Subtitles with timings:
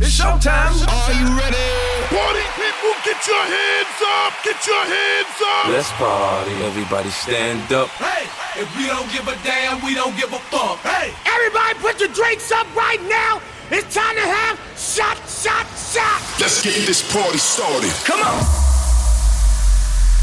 [0.00, 0.72] It's showtime.
[0.88, 1.70] Are you ready?
[2.08, 4.32] Party people, get your hands up!
[4.42, 5.68] Get your hands up!
[5.68, 6.52] Let's party.
[6.64, 7.88] Everybody stand up.
[8.00, 8.24] Hey,
[8.60, 10.78] if we don't give a damn, we don't give a fuck.
[10.78, 13.42] Hey, Everybody put your drinks up right now.
[13.70, 16.20] It's time to have shot, shot, shot.
[16.40, 17.92] Let's get this party started.
[18.08, 18.40] come on.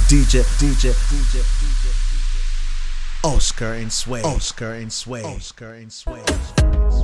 [0.09, 2.07] DJ, DJ, DJ, DJ, DJ.
[3.23, 6.23] Oscar Nsue, Oscar Nsue, Oscar Nsue.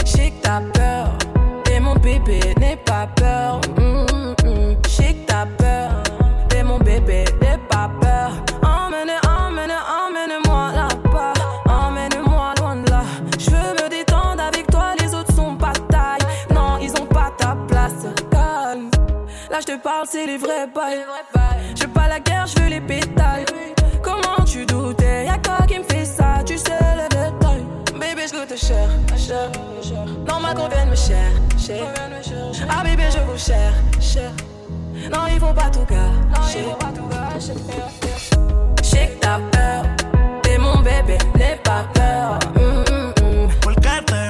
[0.05, 1.22] Je sais que t'as peur, et
[1.93, 3.59] mon bébé n'est pas peur.
[3.77, 4.05] Mm,
[4.47, 4.75] mm.
[5.27, 5.91] T'as peur,
[6.55, 8.31] et mon bébé n'est pas peur.
[8.63, 11.33] Emmenez, emmenez, emmenez-moi là-bas.
[11.67, 13.03] Emmenez-moi loin de là.
[13.37, 16.19] Je veux me détendre avec toi, les autres sont pas taille.
[16.53, 18.05] Non, ils ont pas ta place.
[18.31, 18.89] Calme.
[19.51, 21.05] Là, je te parle, c'est les vrais bails.
[21.75, 23.45] Je veux pas la guerre, je veux les pétales.
[24.01, 27.65] Comment tu doutais, y'a quoi qui me fait ça, tu sais les détails.
[27.93, 28.89] Bébé, je goûte cher,
[30.53, 30.55] cher.
[30.55, 31.83] Normal qu'on vienne me cher, cher.
[32.69, 34.31] Ah, bébé, je vous cher, cher.
[35.11, 36.65] Non, il faut pas tout gâcher.
[38.77, 39.85] Je sais que t'as peur,
[40.49, 42.39] et mon bébé n'est pas peur.
[42.55, 44.22] Mm, mm, mm.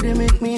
[0.00, 0.49] They make me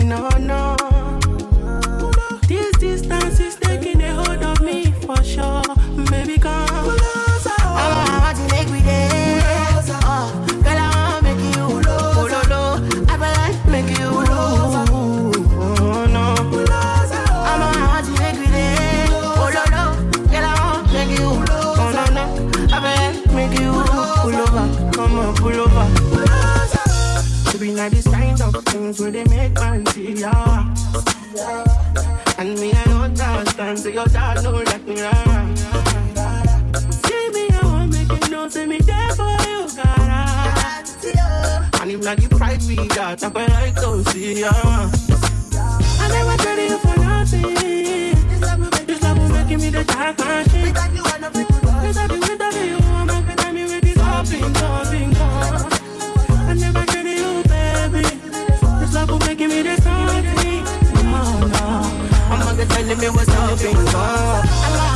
[33.83, 34.95] so your dad know like me.
[35.01, 35.55] ah.
[37.03, 40.87] See me I want make you know, say me there for you, God.
[41.81, 44.53] And if not the pride we got, I feel like to see ya.
[44.55, 47.55] I never traded you for nothing.
[48.87, 51.52] This love will making me the dark machine.
[63.61, 64.92] Me what's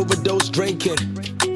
[0.00, 0.96] overdose drinking.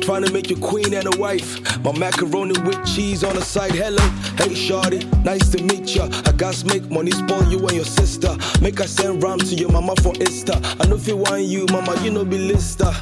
[0.01, 1.49] Trying to make you queen and a wife.
[1.83, 3.73] My macaroni with cheese on the side.
[3.73, 4.03] Hello,
[4.37, 6.09] hey shorty, nice to meet ya.
[6.27, 8.37] I got make money spoil you and your sister.
[8.61, 10.61] Make I send rhyme to your mama for Easter.
[10.81, 12.93] I know if you want you, mama, you know be lister.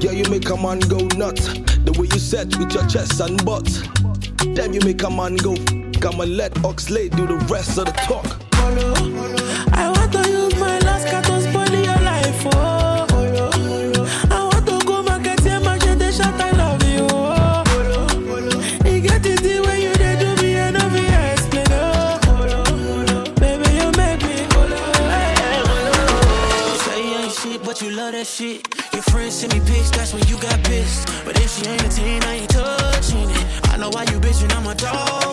[0.00, 1.46] Yeah, you make a man go nuts.
[1.84, 3.68] The way you set with your chest and butt.
[4.54, 5.54] Damn, you make a man go.
[6.04, 8.41] I'ma let Oxley do the rest of the talk.
[34.72, 35.31] want all.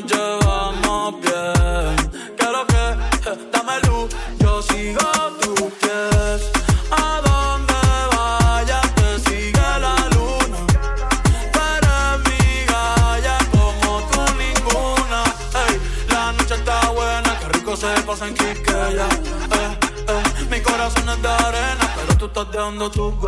[0.00, 2.10] nos llevamos bien.
[2.36, 5.00] Quiero que eh, dame luz, yo sigo
[5.40, 6.50] tus pies.
[6.90, 7.74] A donde
[8.16, 10.58] vayas te sigue la luna.
[11.52, 11.60] Tú
[12.24, 15.24] mi galla como tú ninguna.
[15.66, 19.08] Ey, la noche está buena, que rico se pasa en Quiqueya.
[19.08, 19.78] Eh,
[20.08, 23.18] eh, mi corazón es de arena, pero tú estás dejando tu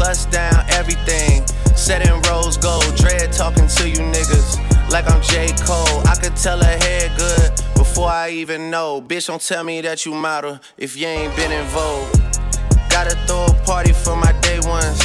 [0.00, 1.46] bust down everything.
[1.76, 4.56] Set in rose gold, dread talking to you niggas
[4.90, 5.52] like I'm J.
[5.66, 6.00] Cole.
[6.08, 9.02] I could tell her head good before I even know.
[9.02, 12.08] Bitch, don't tell me that you model if you ain't been in vogue.
[12.88, 14.98] Gotta throw a party for my day ones.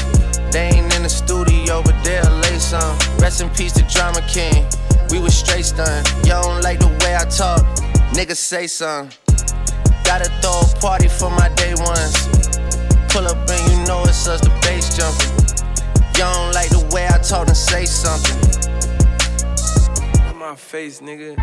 [0.52, 2.98] They ain't in the studio, but they'll lay some.
[3.20, 4.66] Rest in peace to Drama King.
[5.12, 6.08] We was straight stunned.
[6.26, 7.64] Y'all don't like the way I talk.
[8.16, 9.12] Niggas say something.
[10.06, 12.16] Gotta throw a party for my day ones.
[13.10, 14.50] Pull up and you know it's us, the
[14.96, 15.28] jumping.
[16.16, 18.40] Y'all don't like the way I talk and say something.
[20.32, 21.36] In my face, nigga.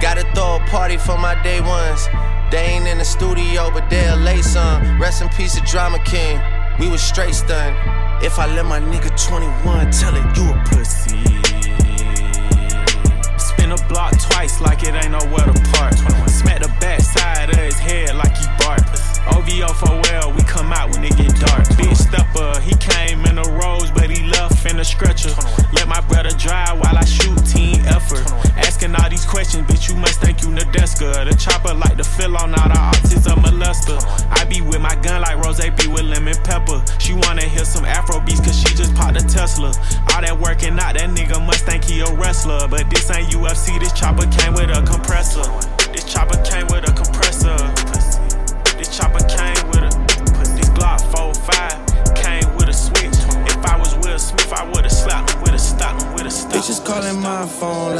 [0.00, 2.06] Gotta throw a party for my day ones.
[2.50, 5.00] They ain't in the studio, but they'll lay some.
[5.00, 6.38] Rest in peace to Drama King.
[6.78, 7.76] We was straight stunned.
[8.22, 11.24] If I let my nigga 21 tell it, you a pussy.
[13.38, 15.94] Spin a block twice like it ain't nowhere to park.
[16.28, 18.82] Smack the back side of his head like he bark.
[19.32, 21.64] OVO for well, we come out when it get dark.
[21.76, 25.30] Big stepper, he came in a Rolls, but he left in a stretcher.
[25.72, 28.24] Let my brother drive while I shoot team effort.
[28.56, 31.28] Asking all these questions, bitch, you must think you Nadeska.
[31.28, 32.74] The chopper like to fill on all the
[33.30, 33.96] of molester.
[34.30, 36.82] I be with my gun like Ross be with lemon pepper.
[36.98, 39.68] She wanna hear some Afro beats cause she just popped a Tesla.
[40.12, 42.68] All that working out, that nigga must think he a wrestler.
[42.68, 45.44] But this ain't UFC, this chopper came with a compressor.
[45.92, 47.03] This chopper came with a compressor.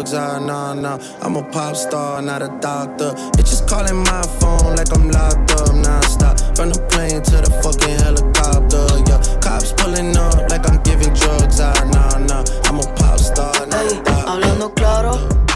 [0.00, 0.98] ah, nah, nah.
[1.20, 3.12] I'm a pop star, not a doctor.
[3.36, 6.56] Bitches calling my phone like I'm locked up non-stop.
[6.56, 9.20] From the plane to the fucking helicopter, yeah.
[9.40, 12.44] Cops pulling up like I'm giving drugs, ah, nah, nah.
[12.64, 14.30] I'm a pop star, not a doctor.
[14.30, 15.12] Hablando claro,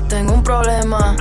[0.09, 1.17] tengo un problema.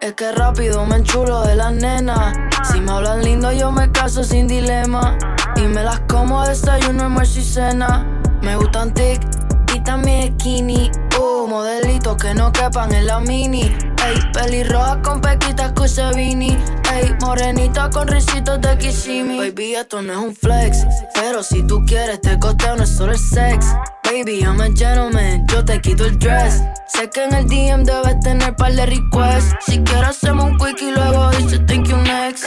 [0.00, 2.34] Es que rápido me enchulo de las nenas.
[2.70, 5.16] Si me hablas lindo, yo me caso sin dilema.
[5.56, 8.04] Y me las como desayuno, almuerzo y cena.
[8.42, 9.20] Me gustan tic
[9.86, 10.90] y también skinny.
[11.18, 13.62] Uh, modelitos que no quepan en la mini.
[13.62, 16.56] Ey, pelirroja con pequitas Cusevini.
[16.92, 19.38] Ey, morenita con risitos de Kissimi.
[19.38, 20.84] Baby, esto no es un flex.
[21.14, 23.66] Pero si tú quieres, te costeo, no es solo el sex.
[24.04, 26.62] Baby, I'm a gentleman, yo te quito el dress.
[26.86, 29.56] Sé que en el DM debes tener par de requests.
[29.66, 32.44] Si quieres, hacemos un quick y luego dice thank you next.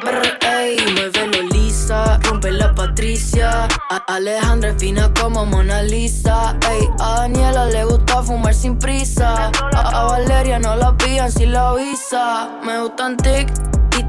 [0.00, 1.49] Brr, ey, muévelo
[1.90, 3.68] lisa, rompe la Patricia.
[3.90, 6.56] A Alejandra es fina como Mona Lisa.
[6.70, 9.50] Ey, a Daniela le gusta fumar sin prisa.
[9.74, 12.48] A, Valeria no la pillan si la avisa.
[12.64, 13.50] Me gustan tic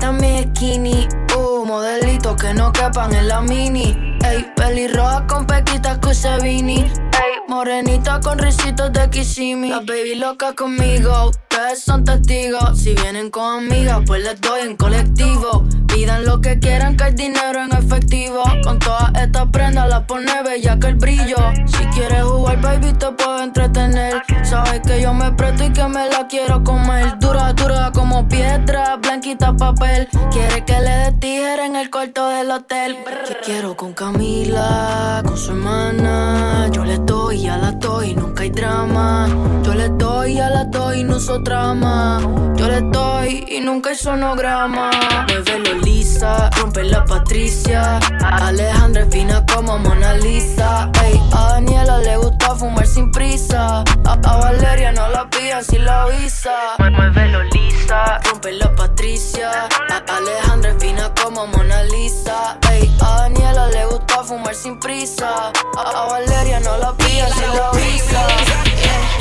[0.02, 1.08] también skinny.
[1.38, 4.18] Uh, modelitos que no quepan en la mini.
[4.26, 6.80] Ey, pelirroja con pequitas Cusevini.
[6.82, 9.70] Ey, morenita con risitos de Kissimi.
[9.70, 12.80] La baby loca conmigo, ustedes son testigos.
[12.80, 15.66] Si vienen con amigas, pues les doy en colectivo.
[15.88, 18.44] Pidan lo que quieran, que hay dinero en efectivo.
[18.64, 21.38] Con todas estas prendas la pone bella que el brillo.
[21.66, 24.22] Si quieres jugar, baby, te puedo entretener.
[24.44, 27.20] Sabes que yo me presto y que me la quiero comer.
[27.20, 29.91] Dura, dura como piedra, blanquita papel.
[30.32, 32.98] Quiere que le dé tijera en el cuarto del hotel.
[33.28, 36.70] Que quiero con Camila, con su hermana.
[36.72, 39.28] Yo le doy, a la doy, nunca hay drama.
[39.64, 42.20] Yo le doy, a la doy, no uso trama.
[42.56, 44.92] Yo le doy y nunca hay sonograma.
[45.28, 45.82] Muévelo
[46.22, 48.00] lisa, rompe la Patricia.
[48.24, 50.90] Alejandra es fina como Mona Lisa.
[51.04, 53.84] Ey, a Daniela le gusta fumar sin prisa.
[54.06, 56.52] A, a Valeria no la pillan si la avisa.
[56.80, 59.68] Muévelo lisa, rompe la Patricia.
[59.90, 62.58] A, Alejandra es fina como Mona Lisa.
[62.72, 65.52] Ey, a Daniela le gusta fumar sin prisa.
[65.78, 68.62] A, a Valeria no la pillan si la avisa.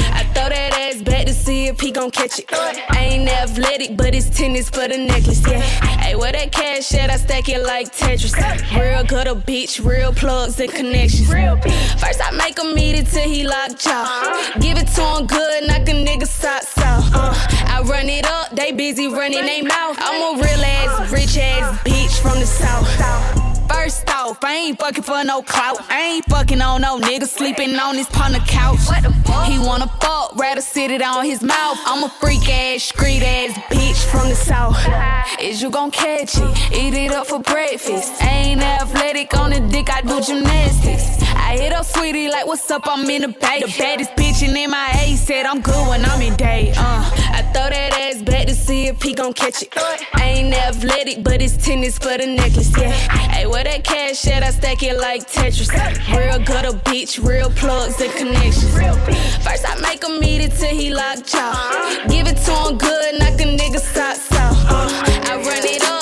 [0.01, 2.47] I throw that ass back to see if he gon' catch it.
[2.53, 5.61] I ain't athletic, but it's tennis for the necklace, yeah.
[5.61, 7.11] Hey, where that cash at?
[7.11, 8.35] I stack it like Tetris.
[8.79, 11.29] Real good a bitch, real plugs and connections.
[11.29, 14.53] First I make him eat it till he lock jaw.
[14.61, 17.11] Give it to him good, knock a nigga socks off.
[17.15, 17.35] Uh,
[17.67, 19.97] I run it up, they busy running they mouth.
[20.01, 23.60] I'm a real ass, rich ass bitch from the south.
[23.73, 25.79] First off, I ain't fucking for no clout.
[25.89, 28.81] I ain't fucking on no nigga sleeping on his partner couch.
[29.47, 31.79] He wanna fuck, rather sit it on his mouth.
[31.87, 34.77] I'm a freak ass, street ass bitch from the south.
[35.41, 36.73] Is you gon' catch it?
[36.73, 38.23] Eat it up for breakfast.
[38.23, 41.23] Ain't athletic on the dick, I do gymnastics.
[41.35, 42.83] I hit up sweetie like, what's up?
[42.87, 43.61] I'm in the bay.
[43.61, 46.73] The baddest bitch in MIA said I'm good when I'm in day.
[46.77, 49.73] Uh, I throw that ass back to see if he gon' catch it.
[50.15, 52.93] I ain't athletic, but it's tennis for the necklace, yeah.
[52.93, 54.43] Hey, where that cash at?
[54.43, 55.69] I stack it like Tetris.
[56.17, 58.73] Real good a bitch, real plugs and connections.
[59.45, 62.07] First I make him eat it till he lock jaw.
[62.09, 64.57] Give it to him good, knock a nigga socks off.
[65.29, 66.00] I run it up,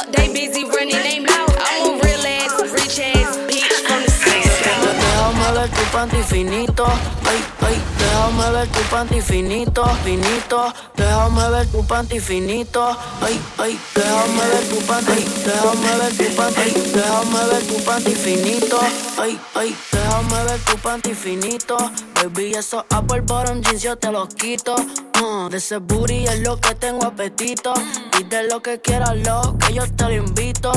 [6.87, 13.79] ay, ay, déjame ver tu panty finito, finito, déjame ver tu panty finito, ay, ay,
[13.95, 18.79] déjame ver tu panty, déjame ver tu panty, déjame ver tu panty finito,
[19.21, 21.77] ay, ay, déjame ver tu panty finito,
[22.15, 24.77] baby, esos Apple Bottom jeans yo te los quito,
[25.23, 27.75] uh, de ese booty es lo que tengo apetito,
[28.21, 30.73] y de lo que quieras lo que yo te lo invito,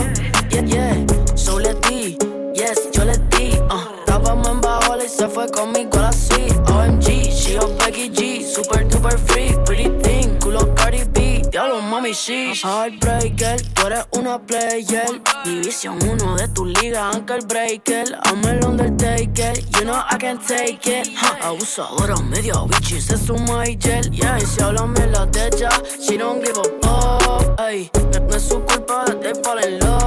[0.49, 2.17] yeah, yeah, so let's be,
[2.55, 4.00] yes, yo le di, uh.
[4.31, 8.41] Estábamos en Bajola y se fue conmigo a la suite OMG, she a Becky G
[8.41, 12.63] Super duper free, pretty thing Culo Cardi B, diablo mami sheesh.
[12.63, 15.21] Heartbreaker, tú eres una player.
[15.43, 18.05] División 1 de tu liga, Ankle Breaker.
[18.23, 21.09] I'm el Undertaker, you know I can take it.
[21.13, 21.49] Huh.
[21.49, 26.17] Abusadora, medio bitch, se suma y gel Yeah, y si hablan mierda de ella She
[26.17, 30.00] don't give a fuck, ey No, no es su culpa de they fall in love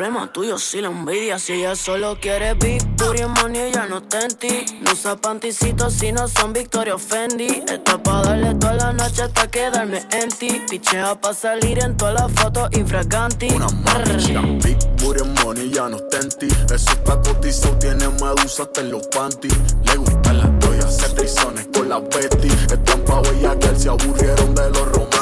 [0.00, 4.22] Problema tuyo si la envidia Si ella solo quiere big booty money Ella no está
[4.22, 4.64] en ti.
[4.80, 7.62] No usa panticitos si no son Victoria Fendi.
[7.68, 10.62] Está pa' darle toda la noche hasta quedarme en ti.
[10.70, 15.98] Pichea pa' salir en todas las fotos infraganti Una mami Big booty money ya no
[15.98, 16.48] está en ti.
[16.74, 19.76] Eso está cotizado, tiene medusa hasta en los panties.
[19.84, 24.70] Le gustan las toyas, hacer trizones con la Betty Están pa' que se aburrieron de
[24.70, 25.19] los románticos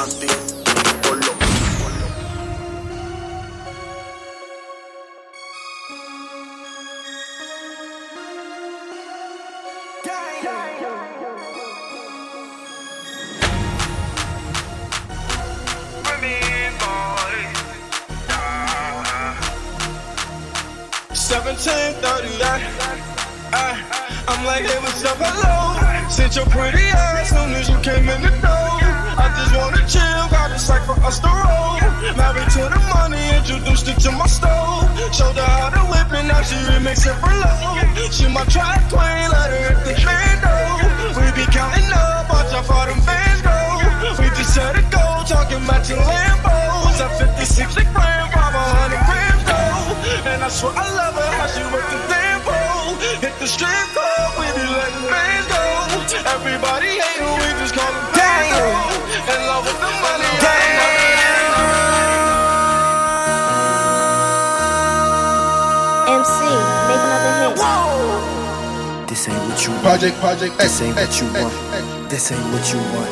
[24.59, 26.11] Since gave myself a load.
[26.11, 28.75] Sent your pretty ass soon as you came in the door.
[29.15, 31.79] I just wanna chill, got a sack for us to roll.
[32.19, 34.83] Married to the money, introduced it to my stove.
[35.15, 38.11] Showed her how to whip it, now she remixing for low.
[38.11, 40.51] She my track queen, let her hit the bando.
[41.15, 43.55] We be counting up, watch how far them fans go.
[44.19, 46.99] We just set it go, talking about your Lambos.
[46.99, 50.35] A 56 a gram, from a 100.
[50.35, 52.99] And I swear I love her, how she work the damn pole.
[53.23, 54.08] Hit the strip club.
[69.99, 72.09] Project, project, This ain't what you want.
[72.09, 73.11] This ain't what you want.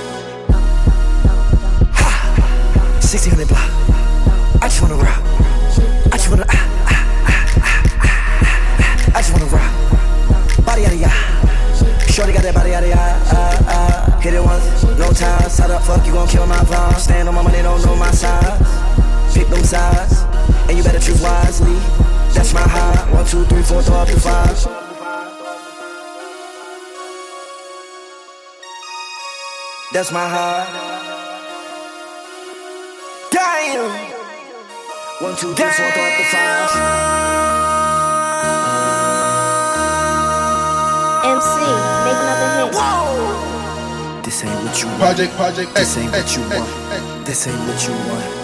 [1.92, 2.08] Ha!
[3.04, 3.68] 1600 block.
[4.64, 5.20] I just wanna rock.
[5.20, 6.46] I just wanna.
[6.48, 6.56] Ah,
[6.88, 9.18] ah, ah, ah, ah, ah.
[9.18, 9.68] I just wanna rock.
[10.64, 11.12] Body yada ya.
[12.08, 12.96] Shorty got that body yada ya.
[12.96, 14.20] Ah, ah.
[14.22, 14.64] Hit it once,
[14.96, 15.50] no time.
[15.50, 16.96] Side up, fuck you gon' kill my vibe.
[17.04, 18.64] Stand on my money, don't know my size.
[19.36, 20.24] Pick them sides,
[20.72, 21.76] and you better choose wisely.
[22.32, 23.12] That's my high.
[23.12, 24.67] One, two, three, four, throw up to five.
[29.98, 30.70] That's my heart.
[33.32, 33.90] Damn.
[35.24, 36.70] One, two, three, four, throw up the five.
[41.34, 41.50] MC,
[42.06, 44.24] make another hit.
[44.24, 45.00] This ain't what you want.
[45.00, 47.26] Project, project, X, This ain't what you want.
[47.26, 48.37] This ain't what you want.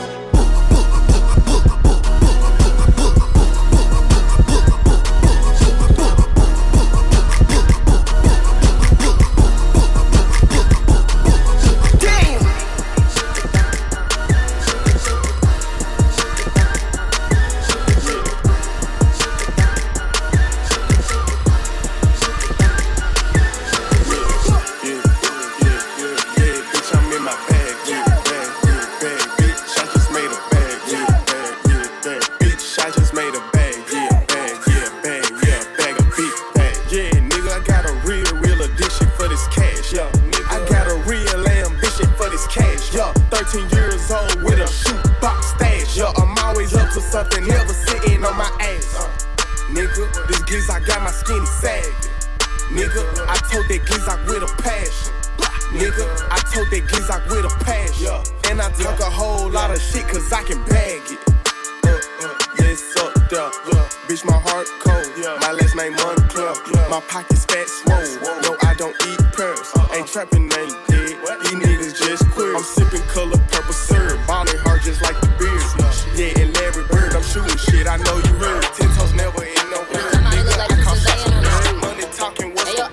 [66.94, 67.98] My pockets fat swole.
[68.44, 69.66] No, I don't eat pearls.
[69.98, 71.18] Ain't trapping, ain't dead.
[71.42, 72.56] These niggas just queer.
[72.56, 74.20] I'm sipping color purple syrup.
[74.28, 75.66] Bonding hard just like the beard.
[76.14, 77.88] Yeah, and Larry Bird, I'm shooting shit.
[77.88, 78.62] I know you heard.
[78.78, 80.22] Ten toes never in no hurry.
[80.38, 81.24] Nigga, I call shots
[81.66, 82.54] from money talking.
[82.54, 82.86] What's the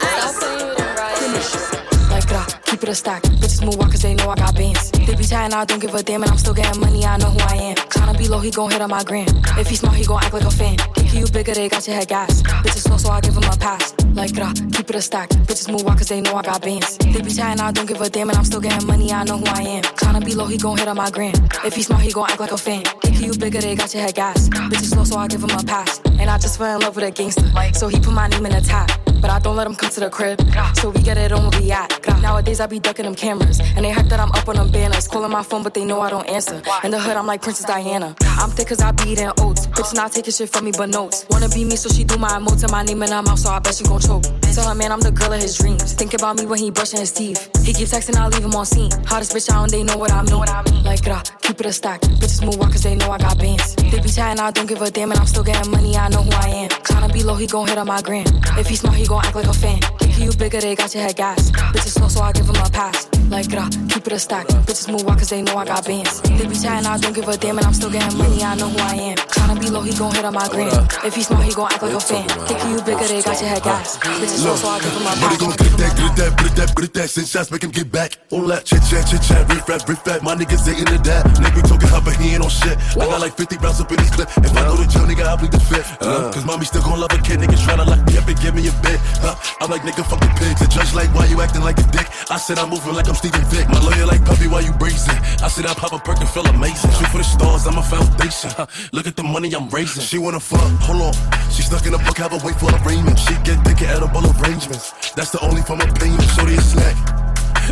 [2.09, 3.23] Like that, keep it a stack.
[3.25, 4.91] Bitches move walk cause they know I got bands.
[4.93, 7.29] They be chatting, I don't give a damn, and I'm still getting money, I know
[7.29, 7.90] who I am.
[8.31, 9.27] Low, he gon' hit on my gram.
[9.59, 10.77] If he smart, he gon' act like a fan.
[10.95, 12.43] Think you bigger, they got your head gas.
[12.43, 13.93] Bitches slow, so I give him a pass.
[14.15, 15.31] Like that, keep it a stack.
[15.31, 16.97] Bitches move walk cause they know I got bands.
[16.99, 19.39] They be chatting, I don't give a damn, and I'm still getting money, I know
[19.39, 19.83] who I am.
[19.83, 21.35] Tryna be low, he gon' hit on my gram.
[21.65, 22.85] If he smart, he gon' act like a fan.
[23.21, 24.49] You bigger, they got your head gas.
[24.49, 26.01] Bitches slow, so I give him a pass.
[26.19, 27.45] And I just fell in love with a gangster.
[27.75, 28.91] So he put my name in the top.
[29.21, 30.41] But I don't let him come to the crib.
[30.77, 31.91] So we get it on where we at.
[32.23, 33.61] Nowadays I be ducking them cameras.
[33.77, 35.07] And they hype that I'm up on them banners.
[35.07, 36.63] Calling my phone, but they know I don't answer.
[36.83, 38.17] In the hood, I'm like Princess Diana.
[38.23, 39.67] I'm thick cause I be eating oats.
[39.67, 41.27] Bitch not taking shit from me but notes.
[41.29, 43.51] Wanna be me, so she do my emotes and my name in her mouth, so
[43.51, 44.25] I bet she gon' choke.
[44.55, 45.93] Tell her man I'm the girl of his dreams.
[45.95, 47.51] Think about me when he brushing his teeth.
[47.65, 48.91] He keep texting, I leave him on scene.
[49.07, 50.83] Hottest bitch out and they know what I mean.
[50.83, 52.01] Like gra, keep it a stack.
[52.01, 53.77] Bitches move walk cause they know I got bands.
[53.77, 56.23] They be chatting, I don't give a damn, and I'm still getting money, I know
[56.23, 56.69] who I am.
[56.69, 58.27] Tryna be low, he gon' hit on my gram.
[58.59, 59.81] If he smart, he gon' act like a fan.
[59.99, 61.51] Think you bigger, they got your head gas.
[61.51, 63.20] Bitches slow, so I give him a pass.
[63.31, 64.49] Like gra, keep it a stack.
[64.67, 66.21] Bitches move walk cause they know I got bands.
[66.23, 68.69] They be chatting, I don't give a damn, and I'm still getting money, I know
[68.69, 69.17] who I am.
[69.31, 70.67] Tryna be low, he gon' hit on my gram.
[71.05, 72.27] If he smart, he gon' act like a fan.
[72.51, 73.99] Think you bigger, they got your head gas.
[73.99, 75.39] Bitches slow, so I give him a Money pass.
[75.39, 77.11] gon' get that, get that, get that, get that.
[77.11, 78.19] Send shots, make him get back.
[78.31, 80.23] All that chit chat, chit chat, riff rap, riff rap.
[80.27, 81.23] My niggas ain't into that.
[81.39, 82.75] Nigga talking hot, but he ain't on shit.
[82.99, 84.27] I got like 50 rounds up in this clip.
[84.43, 86.03] If I go to jail, nigga, I'll bleed the fifth.
[86.03, 87.39] Uh, Cause mommy still gon' love a kid.
[87.39, 88.99] Niggas tryna lock me up and give me a bit.
[89.23, 89.39] Huh?
[89.63, 90.59] I'm like, nigga, fuck the pigs.
[90.59, 92.11] The judge like, why you acting like a dick?
[92.31, 93.69] I said I'm moving like I'm Steven Vick.
[93.69, 95.13] My lawyer like, puppy, why you bracing?
[95.45, 96.91] I sit I pop a perk and feel amazing.
[96.97, 98.49] Shoot for the stars, I'm a foundation.
[98.93, 100.03] Look at the money I'm raising.
[100.03, 101.13] She wanna fuck, hold on.
[101.53, 103.19] She stuck in a book, have a wait for arraignment.
[103.19, 105.13] She get thick at edible arrangements.
[105.13, 106.23] That's the only form of payment.
[106.33, 106.97] Shorty a snack.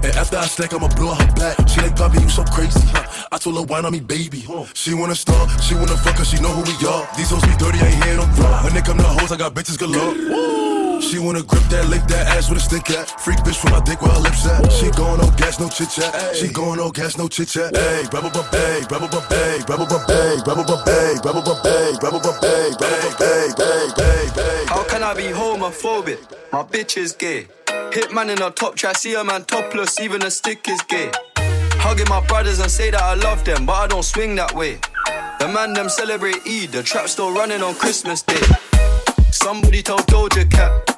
[0.05, 1.57] And after I stack, I'ma blow her back.
[1.67, 2.85] She like, Poppy, you so crazy.
[2.93, 3.09] Huh?
[3.33, 4.45] I told her, wine on me, baby.
[4.75, 7.09] She wanna start, she wanna fuck, cause she know who we are.
[7.17, 8.65] These hoes be dirty, I ain't hear no raw.
[8.65, 10.78] When they come to hoes, I got bitches galore.
[11.01, 13.09] She wanna grip that, lick that ass with a stick at.
[13.21, 14.71] Freak bitch from my dick where her lips at.
[14.73, 16.37] She going on gas, no chit chat.
[16.37, 17.77] She going on gas, no chit chat.
[17.77, 21.43] Hey, hey, rubber bub, hey, rubber bub, hey, rubber bub, hey, rubber bub, hey, rubber
[21.43, 24.65] bub, hey, rubber bub, hey, hey, hey, hey.
[24.67, 26.19] How can I be homophobic?
[26.53, 27.47] My bitch is gay.
[27.67, 31.11] Hitman in a top try, see a man topless, even a stick is gay.
[31.81, 34.79] Hugging my brothers and say that I love them, but I don't swing that way.
[35.39, 38.41] The man them celebrate Eid, the trap still running on Christmas Day.
[39.41, 40.98] Somebody told Doja Cat.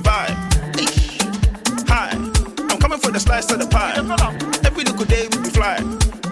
[0.06, 0.34] we.
[1.88, 3.94] Hi, I'm coming for the slice of the pie.
[4.64, 5.78] Every little day we fly.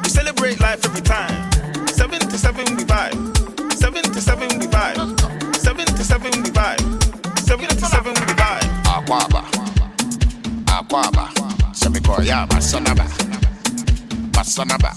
[0.03, 1.51] We celebrate life every time.
[1.89, 3.17] Seven to seven we vibe.
[3.73, 5.57] Seven to seven we vibe.
[5.57, 7.39] Seven to seven we vibe.
[7.41, 8.67] Seven to seven we vibe.
[8.85, 9.43] Aquaba,
[10.67, 11.29] Aquaba,
[11.73, 13.07] Semikoya, Basanaba,
[14.33, 14.93] Basanaba,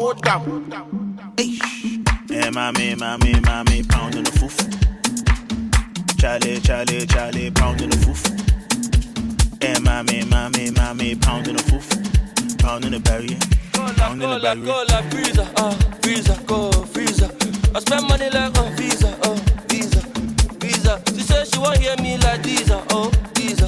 [0.00, 1.36] What ball would down?
[2.30, 4.56] Yeah, mommy, mommy, mommy, pounding the foof.
[6.18, 8.22] Charlie, Charlie, Charlie, pounding the foof.
[9.62, 12.58] Yeah, mommy, mommy, mommy, pounding the foof.
[12.60, 13.38] Pounding the barrier.
[13.74, 14.64] Pounding the Cola, barrier.
[14.64, 17.30] cola, visa, uh, visa, go, visa.
[17.74, 19.34] I spend money like on visa, oh,
[19.68, 20.00] visa,
[20.60, 21.02] visa.
[21.14, 23.60] She said she want hear me like these, uh, oh, these,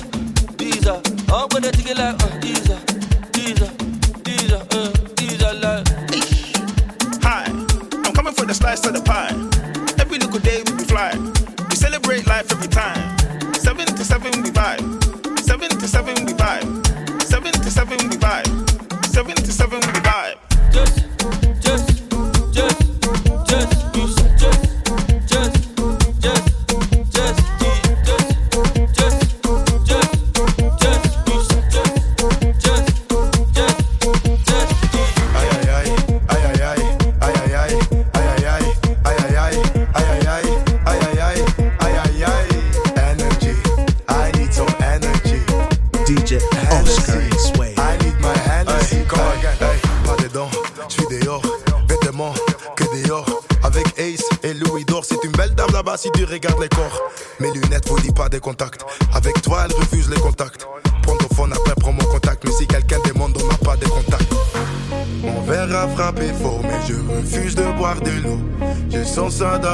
[0.57, 0.87] these.
[0.89, 2.92] I'm gonna take it like, uh, these, uh, these,
[8.55, 9.52] slice of the pie.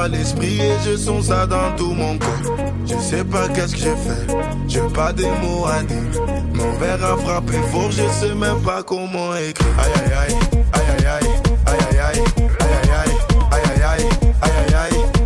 [0.07, 2.55] L'esprit et je sens ça dans tout mon corps.
[2.85, 4.27] Je sais pas qu'est-ce que j'ai fait,
[4.67, 6.21] j'ai pas de mots à dire.
[6.53, 9.67] Mon verre a frappé fort, je sais même pas comment écrire.
[9.77, 10.35] Aïe, aïe
[10.73, 11.29] aïe aïe,
[11.65, 12.23] aïe aïe aïe,
[12.59, 13.17] aïe aïe aïe,
[13.51, 14.05] aïe aïe aïe,
[14.41, 15.18] aïe aïe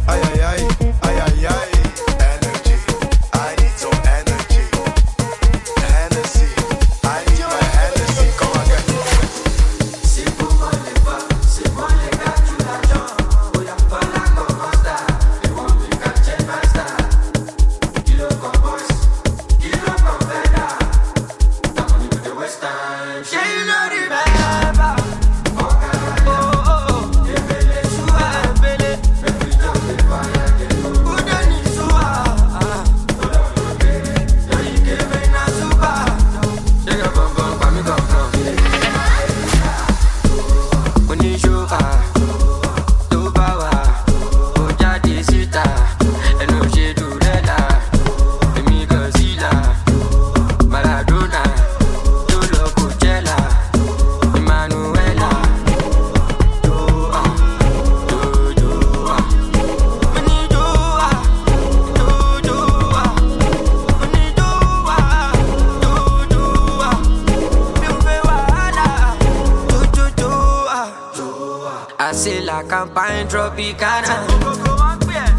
[72.64, 74.16] like campaign Tropicana.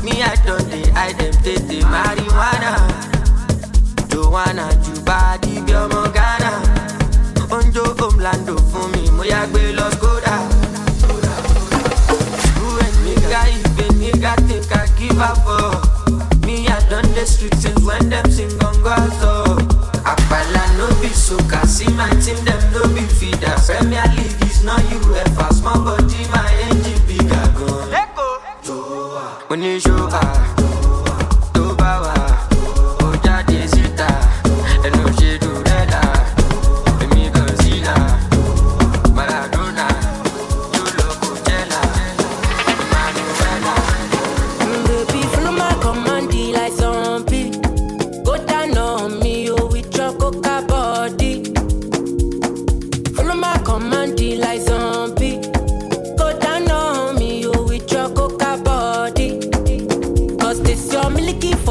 [0.03, 2.73] Me, I don't dey, dem take the marijuana.
[4.09, 6.53] Joanna, Jubadi, Biomo, Ghana.
[7.51, 10.35] Onjo, Omlando, fún mi, mo yá gbé lọ Skoda.
[12.57, 16.47] Who a nigga, a nigga think I give up for?
[16.47, 18.75] Me, I done the street since when them sing on
[19.21, 19.45] so.
[20.05, 23.55] Apala no be soca, see my team, them no be feeder.
[23.67, 27.04] Premier League is not UEFA, small body, my engine.
[29.55, 30.74] When you show ah,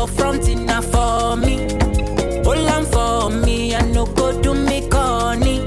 [0.07, 1.55] for front enough for me.
[2.43, 5.59] Hold on for me, I no go do me corny.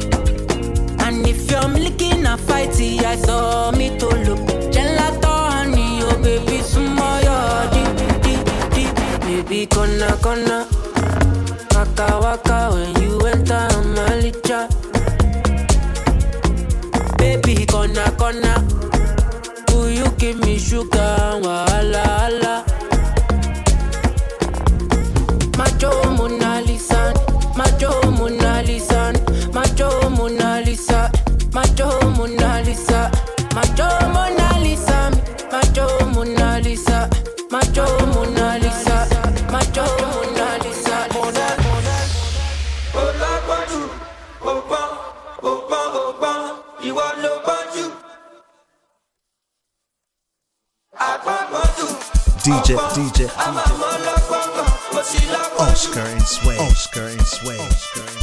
[1.05, 4.41] And if you're milky na fighty, I saw me to look.
[4.75, 7.37] Gelato honey, oh baby, sumo yo
[7.73, 8.35] di di
[8.75, 8.85] di.
[9.27, 10.59] Baby, kona kona.
[11.75, 14.61] Waka waka when you enter my licha.
[17.19, 18.55] Baby, kona kona.
[19.69, 21.41] Will you give me sugar?
[21.45, 22.46] Wahala, hala.
[28.27, 29.13] Mona Lisa,
[29.55, 31.13] Macho Mona Lisa,
[31.53, 31.87] Macho
[32.17, 33.09] Mona Lisa,
[33.55, 35.11] Macho Mona Lisa,
[35.53, 37.09] Macho Mona Lisa,
[37.53, 38.97] Macho Mona Lisa,
[39.53, 41.47] Macho Mona Lisa, Mona
[43.03, 43.81] Ọlápọ̀jù,
[44.53, 44.83] ọ̀pọ̀,
[45.51, 46.35] ọ̀pọ̀, ọ̀pọ̀,
[46.89, 47.85] ìwọ ló pọ̀jù.
[51.11, 51.87] Àpapọ̀jù,
[52.45, 55.73] DJ, DJ, àmàmọ́ lọ́pọ̀pọ̀, mo sì lọ́pọ̀jù.
[55.73, 56.55] Oscar Nsue.
[56.69, 57.55] Oscar Nsue.
[57.69, 58.16] Oscar Nsue.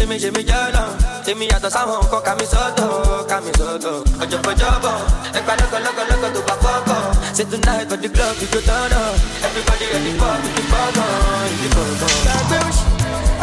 [0.00, 0.86] ṣe mi ṣe mi jọ́lọ̀
[1.30, 2.88] èmi yàtọ̀ sáwọn nǹkan kàmi sọ́dọ̀
[3.30, 4.96] kàmi sọ́dọ̀ ọ̀jọ̀bọ̀jọ̀bọ̀
[5.38, 7.00] ẹ pa lọ́kọ̀lọ́kọ̀lọ́kọ̀ tó bá fọ́kọ̀
[7.36, 9.00] ṣe tún náà ẹ̀kọ́ di club ìjó tọ́nà
[9.46, 12.14] everybody ready for ìdí fọ́gàn ìdí fọ́gàn.
[12.26, 12.84] ṣàgbé òṣì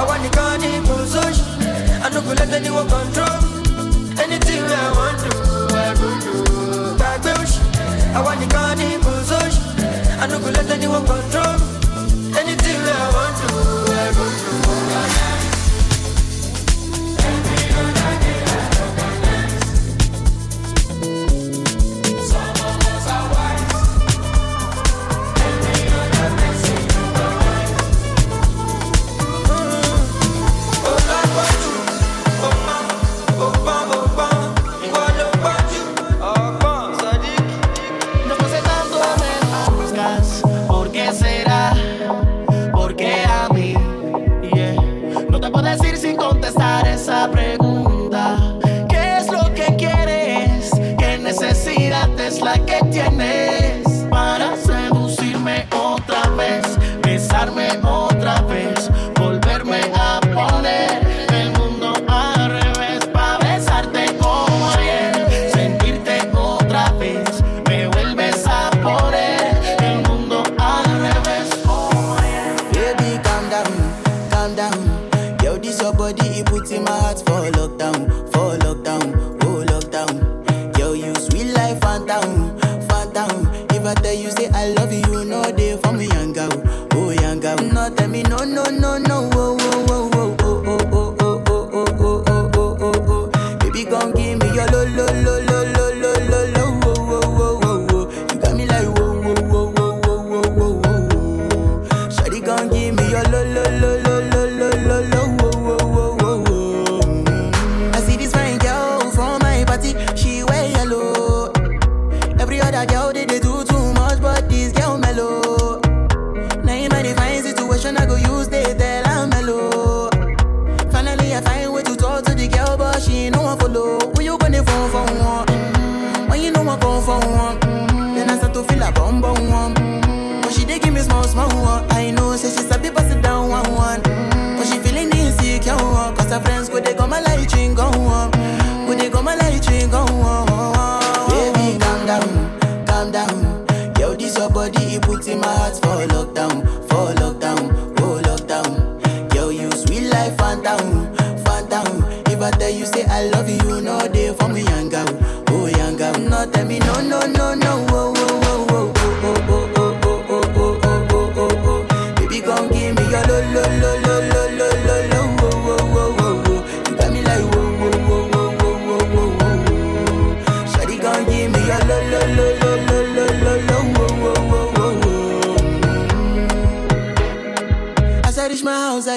[0.01, 1.43] àwọn nìkan ní ìkóso òṣì
[2.05, 3.37] anugunlẹ́tẹ̀ ni wọ́n control
[4.23, 5.31] anything I wan do
[5.85, 6.33] I go do.
[7.01, 7.59] ṣàgbé òṣì
[8.17, 9.61] àwọn nìkan ní ìkóso òṣì
[10.23, 11.55] anugunlẹ́tẹ̀ ni wọ́n control
[12.39, 13.25] anything I want.
[13.25, 13.26] do.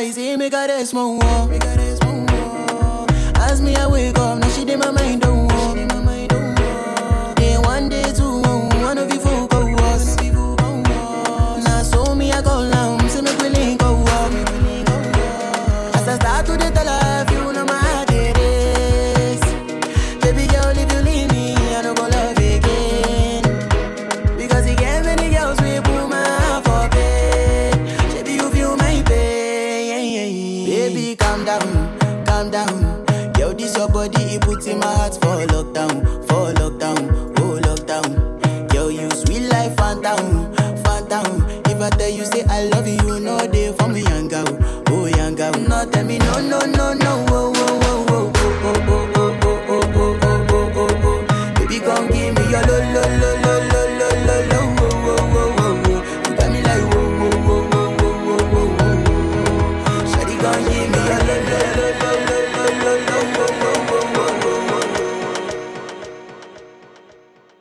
[0.00, 1.18] eyes, he make her small.
[1.46, 1.62] Make.
[3.36, 5.24] As me, I wake up, now she in my mind.
[5.24, 5.29] Oh.